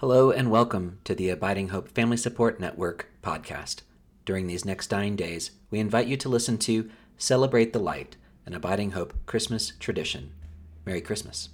[0.00, 3.82] Hello and welcome to the Abiding Hope Family Support Network podcast.
[4.24, 6.88] During these next nine days, we invite you to listen to
[7.18, 8.16] Celebrate the Light,
[8.46, 10.32] an Abiding Hope Christmas tradition.
[10.86, 11.50] Merry Christmas.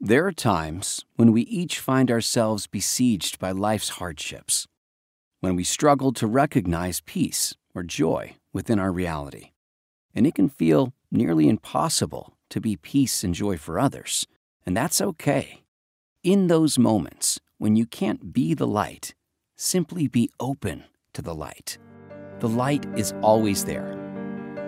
[0.00, 4.66] There are times when we each find ourselves besieged by life's hardships,
[5.38, 9.52] when we struggle to recognize peace or joy within our reality.
[10.12, 14.26] And it can feel nearly impossible to be peace and joy for others
[14.66, 15.62] and that's okay.
[16.22, 19.14] In those moments, when you can't be the light,
[19.56, 21.78] simply be open to the light.
[22.40, 23.96] The light is always there.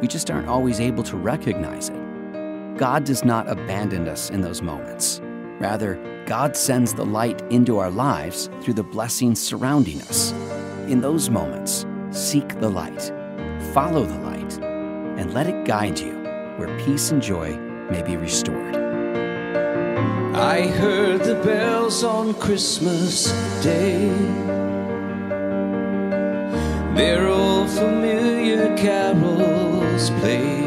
[0.00, 2.78] We just aren't always able to recognize it.
[2.78, 5.20] God does not abandon us in those moments.
[5.60, 10.32] Rather, God sends the light into our lives through the blessings surrounding us.
[10.88, 13.12] In those moments, seek the light,
[13.74, 14.58] follow the light,
[15.18, 16.14] and let it guide you
[16.56, 17.56] where peace and joy
[17.90, 18.79] may be restored.
[20.40, 23.30] I heard the bells on Christmas
[23.62, 24.08] Day.
[26.94, 30.64] Their old familiar carols play.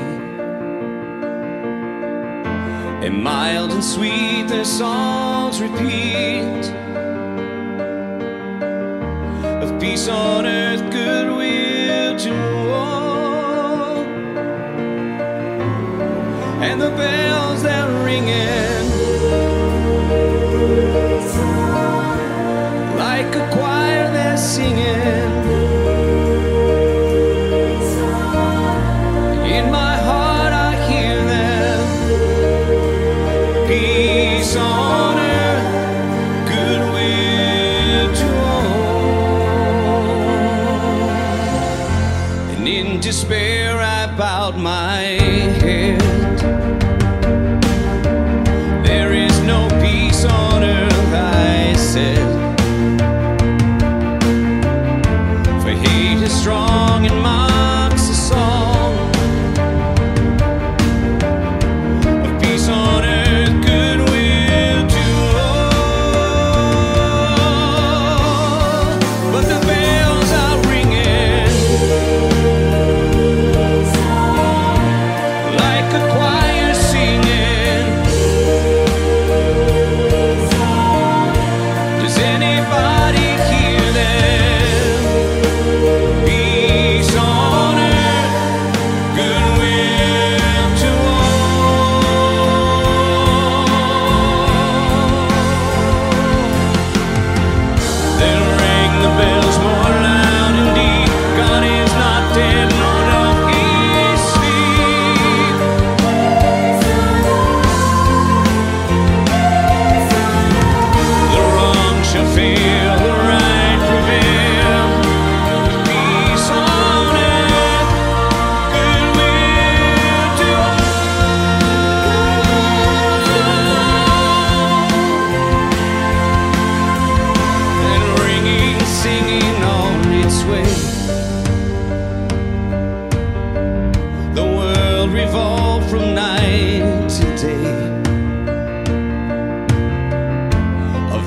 [3.04, 6.66] And mild and sweet their songs repeat
[9.64, 13.98] of peace on earth, goodwill to all.
[16.62, 18.83] And the bells that ring ringing
[24.44, 25.73] despair,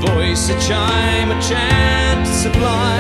[0.00, 2.95] voice, a chime, a chant sublime.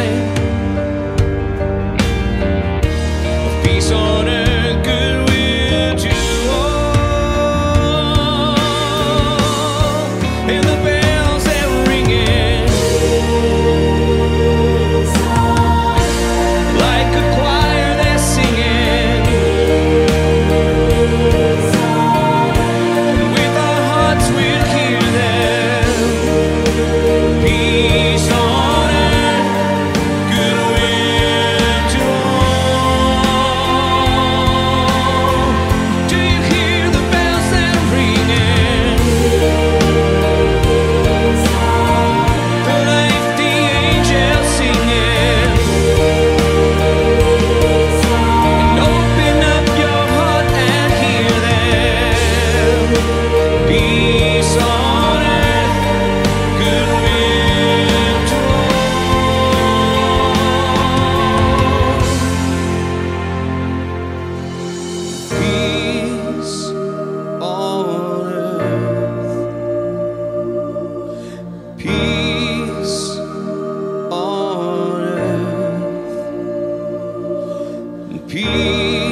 [78.38, 79.05] E.